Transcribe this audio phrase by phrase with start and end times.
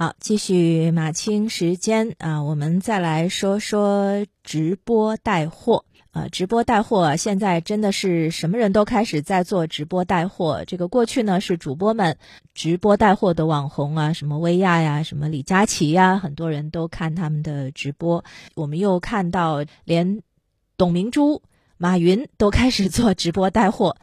[0.00, 6.28] 好，继续马清时间啊，我们再来说说直播带货啊。
[6.28, 10.62] 直播带货现在真的是什么人都开始在做直播带货。
[10.68, 12.16] 这个过去呢是主播们
[12.54, 18.24] 直播带货的网红啊，什么薇娅呀，什么李佳琦呀，很多人都看他们的直播。
[18.54, 20.22] 我们又看到连
[20.76, 21.42] 董明珠、
[21.76, 23.96] 马云都开始做直播带货。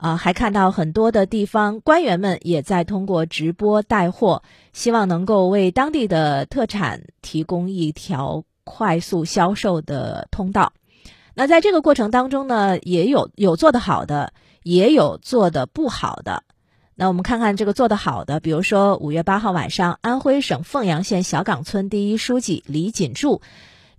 [0.00, 4.42] 啊，还看到很多的地方官员们也在通过直播带货，
[4.72, 10.72] 希望能够为当地的特产提供一条快速销售的通道。
[11.34, 14.32] 那在这个过程当中呢，也有有做得好的，
[14.62, 16.44] 也有做得不好的。
[16.94, 23.42] 那我们看看这个做得好的，比如说五月八号晚上，安徽省凤阳县小岗村第一书记李锦柱。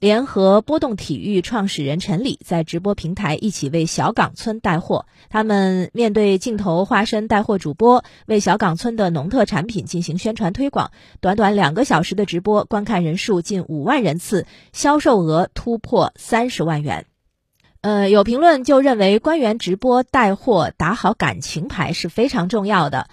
[0.00, 5.04] 联合波动体育创始人陈理在直播平台一起为小岗村带货。
[5.28, 10.90] 他们面对镜头化身带货主播，为小岗村的农特产品进行宣传推广。
[11.20, 17.04] 短短两个小时的直播，观看人数近五万人次，销售额突破三十万元。
[17.82, 23.08] 呃，有评论就认为，官员直播带货打好感情牌是非常重要的。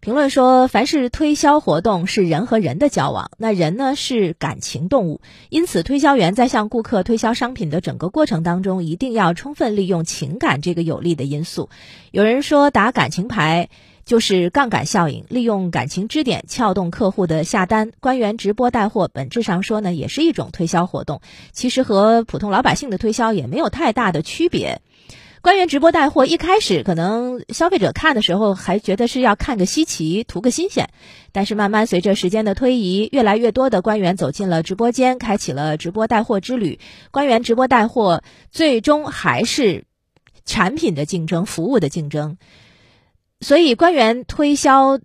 [0.00, 11.68] 评论说，凡是推销活动是人和人的交往，那人呢是感情动物，因此推销员在向顾客推销商品的整个过程当中，一定要充分利用情感这个有利的因素。
[12.12, 13.70] 有人说打感情牌
[14.04, 17.90] 就是杠杆效应，利用感情支点撬动客户的下单。
[17.98, 21.20] 官员直播带货本质上说呢，也是一种推销活动，
[21.52, 24.80] 其实和普通老百姓的推销也没有太大的区别。
[25.48, 30.90] 官员直播带货，一开始可能消费者看的时候还觉得是要看个稀奇、图个新鲜，
[31.32, 36.78] 但是慢慢随着时间的推移，越来越多的官员走进了直播间，开启了直播带货之旅。
[37.10, 39.86] 官员直播带货，最终还是
[40.44, 42.36] 产品的竞争、服务的竞争。
[43.40, 44.98] 所以，官员推销，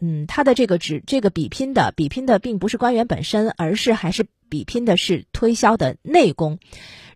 [0.00, 6.58] 嗯，他的这个只这个比拼的比拼的，并不是官员本身，而是还是比拼的是推销的内功。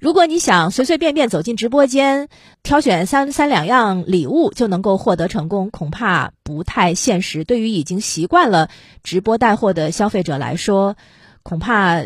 [0.00, 2.28] 如果你想随随便便走进直播间，
[2.62, 7.42] 挑选三三两样礼物就能够获得成功，恐怕不太现实。
[7.42, 8.70] 对于已经习惯了
[9.02, 10.96] 直播带货的消费者来说，
[11.42, 12.00] 恐怕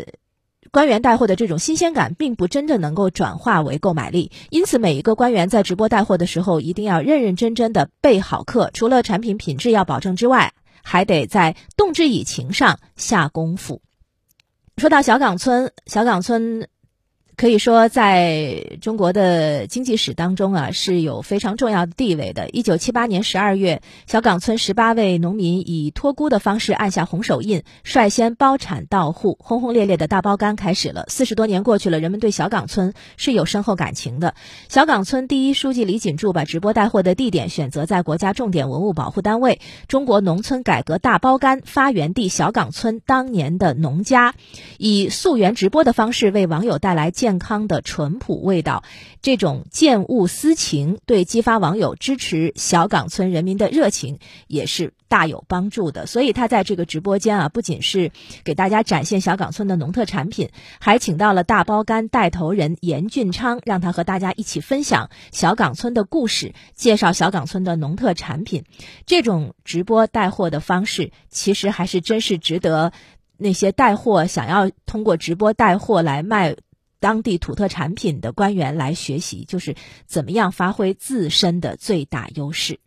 [0.71, 4.31] 官员带货的这种新鲜感并不真正能够转化为购买力。
[4.49, 8.71] 因此，每一个官员在直播带货的时候，一定要认认真真的备好课。
[8.73, 10.51] 除了产品品质要保证之外，
[10.81, 13.81] 还得在动之以情上下功夫。
[14.77, 16.67] 说到小岗村，小岗村。
[17.35, 22.47] 可以说，在中国的经济史当中啊，是有非常重要的地位的。
[22.49, 31.05] 一九七八年十二月，小岗村十八位农民以托孤的方式按下红手印，率先包产到户，轰轰烈烈的大包干开始了。
[31.07, 34.35] 四十多年过去了，人们对小岗村是有深厚感情的。
[34.69, 44.35] 小岗村第一书记李锦柱把直播带货的地点选择在国家重点文物保护单位——中国农村改革大包干发源地小岗村当年的农家，
[44.77, 47.11] 以溯源直播的方式为网友带来。
[47.23, 48.83] 健康的淳朴味道，
[49.21, 56.05] 这种见物思情，对激发网友支持小岗村人民的热情也是大有帮助的。
[56.05, 58.11] 所以他在这个直播间啊，不仅是
[58.43, 60.49] 给大家展现小岗村的农特产品，
[60.81, 68.65] 还请到了大包干带头人严俊昌，让他和大家一起分享小岗村的故事，介绍小岗村的农特产品。
[69.05, 72.91] 这种直播带货的方式，其实还是真是值得
[73.37, 76.57] 那些带货想要通过直播带货来卖。
[77.03, 79.75] 当地土特产品的官员来学习，就是
[80.07, 82.79] 怎么样发挥自身的最大优势，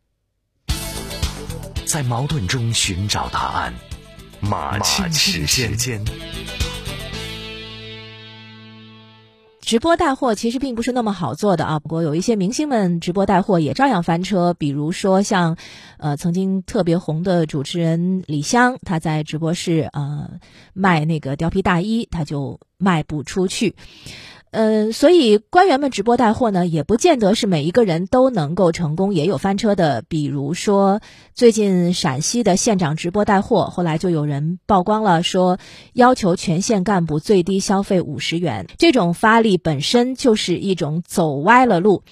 [1.84, 3.74] 在矛盾中寻找答案。
[4.40, 6.02] 马清时间。
[9.66, 15.56] 直播带货其实并不是那么好做的啊，不过有一些明星们直播带货也照样翻车，比如说像，
[15.98, 20.38] 呃，曾经特别红的主持人李湘，她在直播室呃
[20.72, 23.74] 卖那个貂皮大衣，她就卖不出去。
[24.52, 30.02] 嗯，所以官员们直播带货呢，也不见得是每一个人都能够成功，也有翻车的。
[30.08, 31.00] 比如说，
[31.34, 35.58] 最近陕西的县长直播带货，后来就有人曝光了，说
[35.92, 42.02] 要求全县干部最低消费五十元，这种发力本身就是一种走歪了路。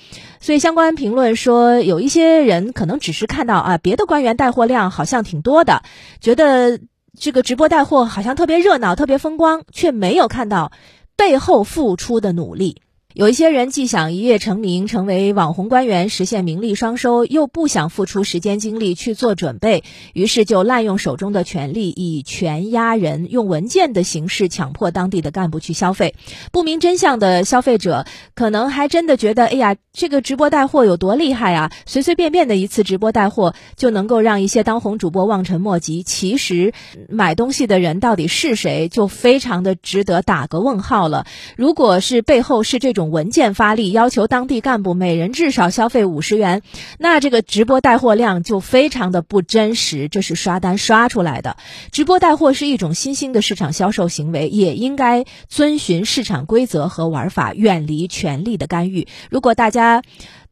[0.40, 5.82] 所以相关评论说，有一些人可能只是看到啊，别的官员带货量好像挺多的，
[6.20, 6.78] 觉得
[7.18, 10.72] 这个直播带货好像特别热闹、特别风光，却没有看到。
[11.16, 12.82] 背后付出的努力，
[13.14, 19.84] 有一些人既想一夜成名，成为网红官员，实现名利双收，又不想付出时间精力去做准备，
[20.14, 26.16] 于是就滥用手中的权力，以权压人，用文件的形式强迫当地的干部去消费。
[26.50, 31.70] 不明真相的消费者可能还真的觉得，哎呀，这个直播带货有多厉害啊！
[31.86, 36.02] 随随便便的一次直播带货就能够让一些当红主播望尘莫及。
[36.02, 36.72] 其实，
[37.08, 41.26] 买东西的人到底是谁，就非常的值得打个问号了。
[41.56, 43.03] 如果是背后是这种。
[43.10, 46.62] 文件发力，要求当地干部每人至少消费五十元，
[46.98, 51.56] 那这个直播带货量就非常的不真实，这是刷单刷出来的。
[51.90, 59.06] 直播带货是一种新兴的市场销售行为，也应该遵循市场规则和玩法，远离权力的干预。
[59.30, 60.02] 如果大家。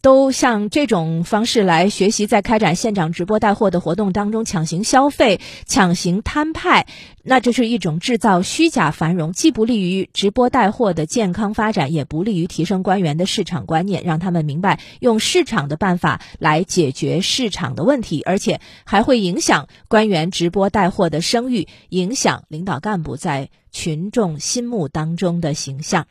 [0.02, 6.88] 都像这种方式来学习，在开展现场直播带货的活动当中强行消费、强行摊派，
[7.22, 26.08] 那就是一种制造虚假繁荣，既不利于直播带货的健康发展，也不利于提升官员的市场观念，让他们明白用市场的办法来解决市场的问题，而且还会影响官员直播带货的声誉，影响领导干部在群众心目当中的形象。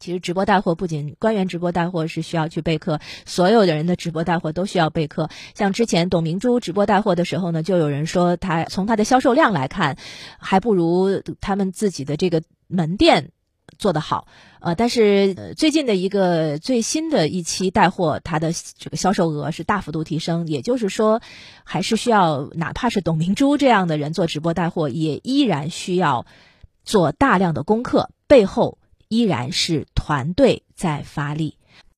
[0.00, 5.28] 其实直播带货不仅官员直播带货是需要去备课，所有的人的直播带货都需要备课。
[5.54, 9.98] 像之前董明珠直播带货的时候呢，就有人说他从他的销售量来看，
[10.38, 13.30] 还不如他们自己的这个门店
[13.78, 14.26] 做得好。
[14.60, 20.46] 呃，但是最近的一个最新的一期带货，它的这个销售额是大幅度提升。
[20.46, 21.20] 也就是说，
[21.62, 26.24] 还是需要哪怕是董明珠这样的人做直播带货，也依然需要
[26.84, 28.78] 做大量的功课，背后。
[29.10, 31.56] 依然是团队在发力。